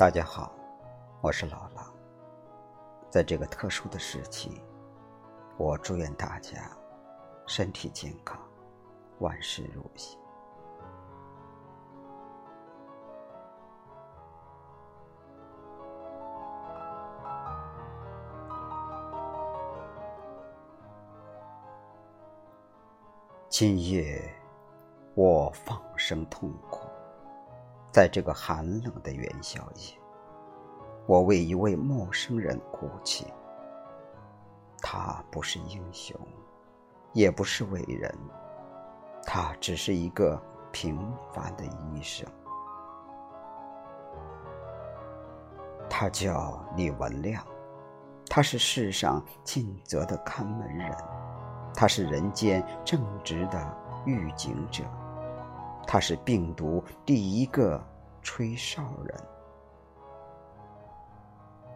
[0.00, 0.50] 大家好，
[1.20, 1.84] 我是老狼。
[3.10, 4.62] 在这个特殊的时期，
[5.58, 6.74] 我祝愿大家
[7.46, 8.40] 身体健康，
[9.18, 10.16] 万事如意。
[23.50, 24.34] 今夜，
[25.14, 26.69] 我放声痛哭。
[27.92, 29.98] 在这个寒冷的元宵夜，
[31.06, 33.26] 我为一位陌生人哭泣。
[34.80, 36.16] 他不是英雄，
[37.12, 38.16] 也不是伟人，
[39.26, 40.40] 他只是一个
[40.70, 40.98] 平
[41.32, 42.26] 凡的医生。
[45.88, 47.44] 他叫李文亮，
[48.28, 50.96] 他是世上尽责的看门人，
[51.74, 54.84] 他是人间正直的预警者。
[55.86, 57.82] 他是病毒第一个
[58.22, 59.20] 吹哨人。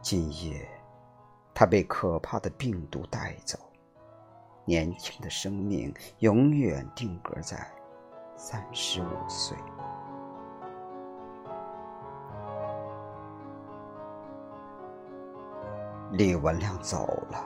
[0.00, 0.68] 今夜，
[1.52, 3.58] 他被可怕的病毒带走，
[4.64, 7.66] 年轻的生命永远定格在
[8.36, 9.56] 三十五岁。
[16.12, 17.44] 李文亮走了，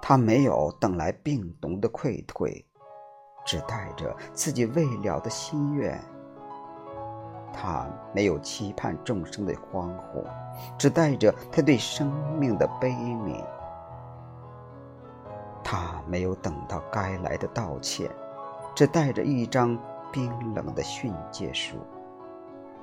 [0.00, 2.64] 他没有等来病毒的溃退。
[3.46, 5.98] 只带着自己未了的心愿，
[7.54, 10.24] 他没有期盼众生的欢呼，
[10.76, 13.42] 只带着他对生命的悲悯。
[15.62, 18.10] 他没有等到该来的道歉，
[18.74, 19.78] 只带着一张
[20.12, 21.76] 冰冷的训诫书。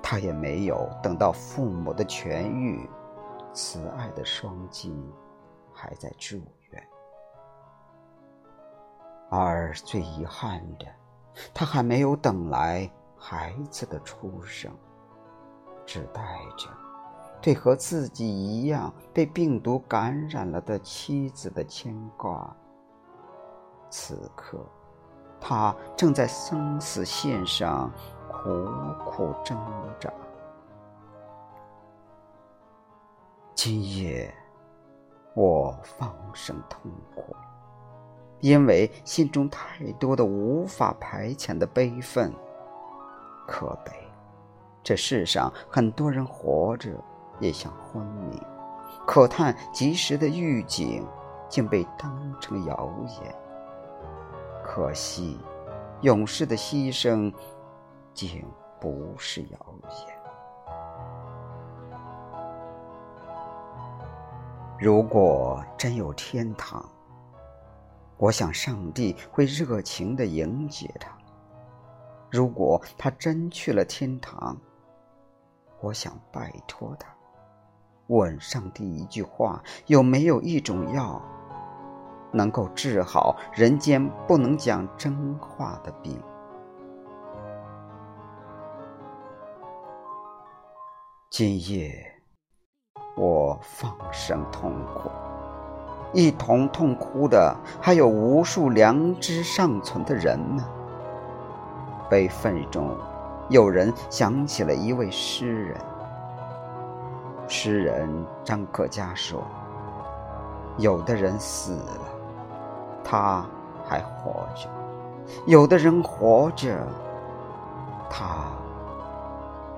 [0.00, 2.88] 他也没有等到父母的痊愈，
[3.52, 4.94] 慈爱的双亲
[5.72, 6.40] 还在住。
[9.36, 10.86] 而最遗憾的，
[11.52, 14.70] 他还没有等来孩子的出生，
[15.84, 16.22] 只带
[16.56, 16.68] 着
[17.40, 22.54] 对和自己一样被病毒感染了的妻子的牵挂。
[23.90, 24.58] 此刻，
[25.40, 27.90] 他正在生死线上
[28.30, 28.48] 苦
[29.04, 29.56] 苦挣
[29.98, 30.12] 扎。
[33.54, 34.34] 今夜，
[35.34, 37.34] 我放声痛哭。
[38.40, 42.32] 因为心中太多的无法排遣的悲愤，
[43.46, 43.92] 可悲。
[44.82, 46.90] 这世上很多人活着
[47.40, 48.38] 也想昏迷，
[49.06, 51.06] 可叹及时的预警
[51.48, 53.34] 竟被当成谣言。
[54.62, 55.38] 可惜，
[56.02, 57.32] 勇士的牺牲
[58.12, 58.44] 竟
[58.78, 59.58] 不是谣
[59.88, 60.14] 言。
[64.78, 66.84] 如果真有天堂，
[68.16, 71.10] 我想，上帝会热情的迎接他。
[72.30, 74.56] 如果他真去了天堂，
[75.80, 77.08] 我想拜托他，
[78.06, 81.20] 问上帝一句话：有没有一种药，
[82.32, 86.20] 能够治好人间不能讲真话的病？
[91.30, 91.92] 今夜，
[93.16, 95.10] 我放声痛哭。
[96.14, 100.64] 一同痛哭的，还有无数良知尚存的人们。
[102.08, 102.96] 悲愤中，
[103.48, 105.76] 有人想起了一位诗人。
[107.48, 108.08] 诗人
[108.44, 109.42] 张克家说
[110.78, 112.00] ：“有的人死了，
[113.02, 113.44] 他
[113.84, 114.68] 还活着；
[115.46, 116.78] 有的人活着，
[118.08, 118.46] 他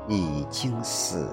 [0.06, 1.26] 已经死。”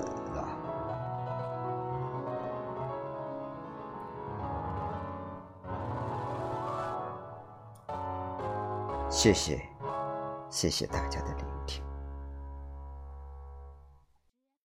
[9.15, 9.61] 谢谢，
[10.49, 11.83] 谢谢大家的聆听。